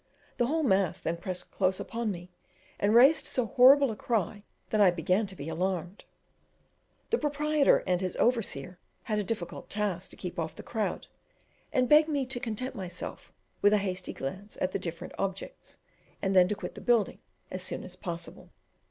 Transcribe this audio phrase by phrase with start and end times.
[0.37, 2.31] The whole mass then pressed close upon me
[2.79, 6.05] and raised so horrible a cry that I began to be alarmed.
[7.11, 11.05] The proprietor and his overseer had a difficult task to keep off the crowd,
[11.71, 15.77] and begged me to content myself with a hasty glance at the different objects,
[16.19, 17.19] and then to quit the building
[17.51, 18.49] as soon as possible.